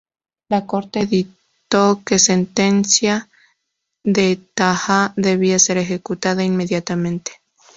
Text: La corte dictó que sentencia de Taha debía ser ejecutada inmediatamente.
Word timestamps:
La 0.49 0.65
corte 0.65 1.05
dictó 1.05 2.01
que 2.03 2.17
sentencia 2.17 3.29
de 4.03 4.39
Taha 4.55 5.13
debía 5.15 5.59
ser 5.59 5.77
ejecutada 5.77 6.43
inmediatamente. 6.43 7.33